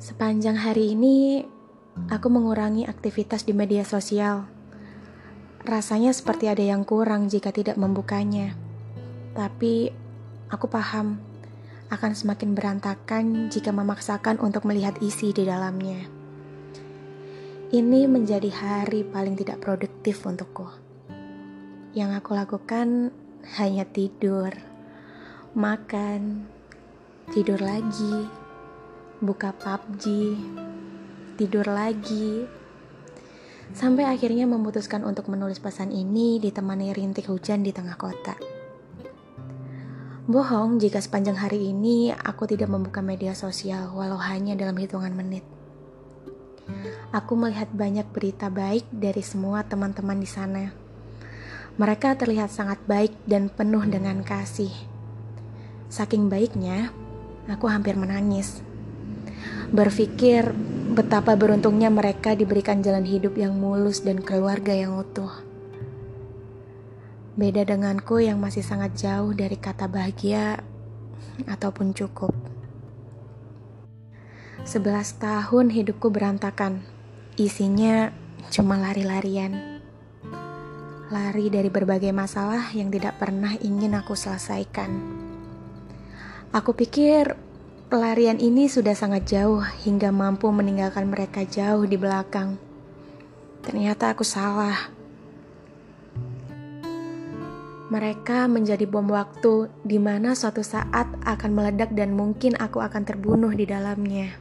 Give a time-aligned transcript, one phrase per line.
[0.00, 1.44] Sepanjang hari ini,
[2.08, 4.48] aku mengurangi aktivitas di media sosial.
[5.60, 8.56] Rasanya seperti ada yang kurang jika tidak membukanya.
[9.36, 9.92] Tapi,
[10.48, 11.20] aku paham
[11.92, 16.08] akan semakin berantakan jika memaksakan untuk melihat isi di dalamnya.
[17.68, 20.64] Ini menjadi hari paling tidak produktif untukku.
[21.92, 23.12] Yang aku lakukan
[23.60, 24.48] hanya tidur,
[25.52, 26.48] makan,
[27.36, 28.39] tidur lagi
[29.20, 30.32] buka PUBG,
[31.36, 32.48] tidur lagi,
[33.76, 38.40] sampai akhirnya memutuskan untuk menulis pesan ini ditemani rintik hujan di tengah kota.
[40.24, 45.44] Bohong jika sepanjang hari ini aku tidak membuka media sosial walau hanya dalam hitungan menit.
[47.12, 50.72] Aku melihat banyak berita baik dari semua teman-teman di sana.
[51.76, 54.72] Mereka terlihat sangat baik dan penuh dengan kasih.
[55.92, 56.94] Saking baiknya,
[57.50, 58.69] aku hampir menangis
[59.70, 60.50] berpikir
[60.90, 65.30] betapa beruntungnya mereka diberikan jalan hidup yang mulus dan keluarga yang utuh.
[67.38, 70.58] Beda denganku yang masih sangat jauh dari kata bahagia
[71.46, 72.34] ataupun cukup.
[74.66, 76.84] Sebelas tahun hidupku berantakan.
[77.38, 78.12] Isinya
[78.52, 79.80] cuma lari-larian.
[81.08, 84.90] Lari dari berbagai masalah yang tidak pernah ingin aku selesaikan.
[86.50, 87.38] Aku pikir
[87.90, 92.54] Pelarian ini sudah sangat jauh hingga mampu meninggalkan mereka jauh di belakang.
[93.66, 94.94] Ternyata aku salah.
[97.90, 103.50] Mereka menjadi bom waktu di mana suatu saat akan meledak dan mungkin aku akan terbunuh
[103.50, 104.38] di dalamnya.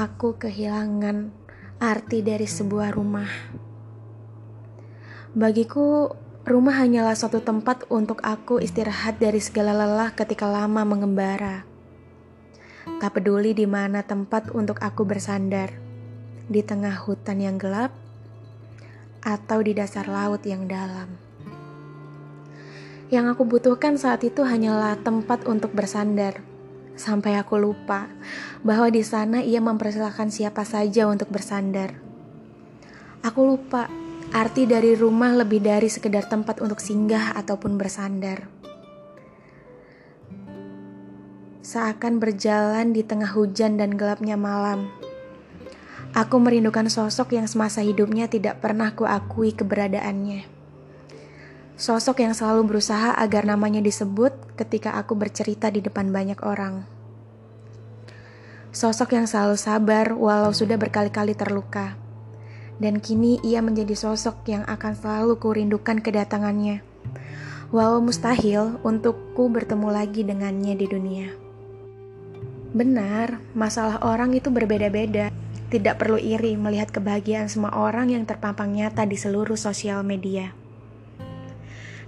[0.00, 1.28] Aku kehilangan
[1.76, 3.28] arti dari sebuah rumah.
[5.36, 6.08] Bagiku,
[6.48, 11.68] Rumah hanyalah suatu tempat untuk aku istirahat dari segala lelah ketika lama mengembara.
[13.04, 15.76] Tak peduli di mana tempat untuk aku bersandar,
[16.48, 17.92] di tengah hutan yang gelap
[19.20, 21.20] atau di dasar laut yang dalam.
[23.12, 26.40] Yang aku butuhkan saat itu hanyalah tempat untuk bersandar,
[26.96, 28.08] sampai aku lupa
[28.64, 32.00] bahwa di sana ia mempersilahkan siapa saja untuk bersandar.
[33.20, 38.44] Aku lupa Arti dari rumah lebih dari sekedar tempat untuk singgah ataupun bersandar.
[41.64, 44.92] Seakan berjalan di tengah hujan dan gelapnya malam,
[46.12, 50.44] aku merindukan sosok yang semasa hidupnya tidak pernah kuakui keberadaannya.
[51.80, 56.84] Sosok yang selalu berusaha agar namanya disebut ketika aku bercerita di depan banyak orang.
[58.76, 62.07] Sosok yang selalu sabar walau sudah berkali-kali terluka
[62.78, 66.82] dan kini ia menjadi sosok yang akan selalu kurindukan kedatangannya.
[67.68, 71.28] Walau mustahil untukku bertemu lagi dengannya di dunia.
[72.72, 75.28] Benar, masalah orang itu berbeda-beda.
[75.68, 80.56] Tidak perlu iri melihat kebahagiaan semua orang yang terpampang nyata di seluruh sosial media.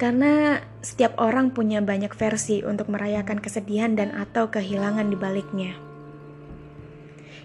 [0.00, 5.76] Karena setiap orang punya banyak versi untuk merayakan kesedihan dan atau kehilangan di baliknya.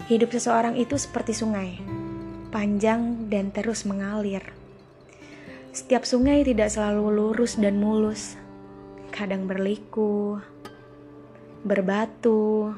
[0.08, 1.97] Hidup seseorang itu seperti sungai
[2.48, 4.42] panjang dan terus mengalir.
[5.72, 8.34] Setiap sungai tidak selalu lurus dan mulus,
[9.12, 10.40] kadang berliku,
[11.62, 12.72] berbatu.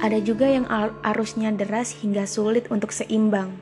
[0.00, 0.68] Ada juga yang
[1.02, 3.56] arusnya deras hingga sulit untuk seimbang.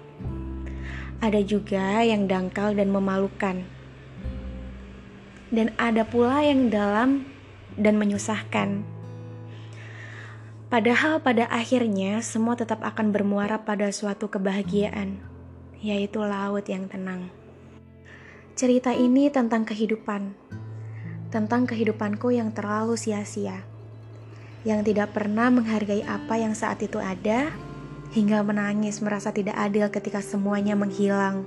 [1.23, 3.63] Ada juga yang dangkal dan memalukan.
[5.53, 7.29] Dan ada pula yang dalam
[7.79, 9.02] dan menyusahkan.
[10.73, 15.21] Padahal pada akhirnya semua tetap akan bermuara pada suatu kebahagiaan,
[15.85, 17.29] yaitu laut yang tenang.
[18.57, 20.33] Cerita ini tentang kehidupan,
[21.29, 23.61] tentang kehidupanku yang terlalu sia-sia,
[24.65, 27.53] yang tidak pernah menghargai apa yang saat itu ada,
[28.17, 31.45] hingga menangis merasa tidak adil ketika semuanya menghilang.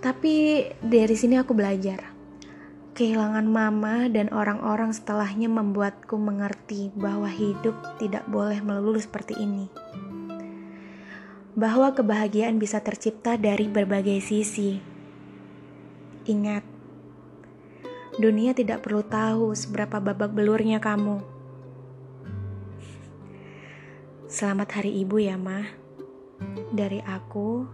[0.00, 2.15] Tapi dari sini aku belajar
[2.96, 9.68] Kehilangan mama dan orang-orang setelahnya membuatku mengerti bahwa hidup tidak boleh melulu seperti ini.
[11.52, 14.80] Bahwa kebahagiaan bisa tercipta dari berbagai sisi.
[16.24, 16.64] Ingat,
[18.16, 21.20] dunia tidak perlu tahu seberapa babak belurnya kamu.
[24.24, 25.68] Selamat Hari Ibu ya, Mah.
[26.72, 27.68] Dari aku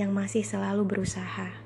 [0.00, 1.65] yang masih selalu berusaha.